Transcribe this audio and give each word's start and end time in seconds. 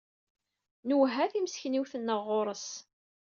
Nwehha 0.87 1.25
timeskenwin-nneɣ 1.31 2.19
ɣur-s. 2.27 2.67